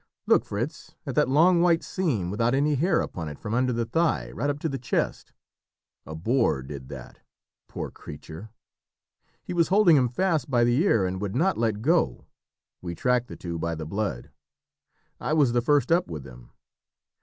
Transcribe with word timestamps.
"Look, 0.25 0.45
Fritz, 0.45 0.95
at 1.05 1.13
that 1.13 1.29
long 1.29 1.61
white 1.61 1.83
seam 1.83 2.31
without 2.31 2.55
any 2.55 2.73
hair 2.73 3.01
upon 3.01 3.29
it 3.29 3.37
from 3.37 3.53
under 3.53 3.71
the 3.71 3.85
thigh 3.85 4.31
right 4.31 4.49
up 4.49 4.57
to 4.61 4.67
the 4.67 4.79
chest. 4.79 5.31
A 6.07 6.15
boar 6.15 6.63
did 6.63 6.89
that. 6.89 7.19
Poor 7.67 7.91
creature! 7.91 8.49
he 9.43 9.53
was 9.53 9.67
holding 9.67 9.97
him 9.97 10.09
fast 10.09 10.49
by 10.49 10.63
the 10.63 10.75
ear 10.81 11.05
and 11.05 11.21
would 11.21 11.35
not 11.35 11.55
let 11.55 11.83
go; 11.83 12.25
we 12.81 12.95
tracked 12.95 13.27
the 13.27 13.35
two 13.37 13.59
by 13.59 13.75
the 13.75 13.85
blood. 13.85 14.31
I 15.19 15.33
was 15.33 15.53
the 15.53 15.61
first 15.61 15.91
up 15.91 16.07
with 16.07 16.23
them. 16.23 16.49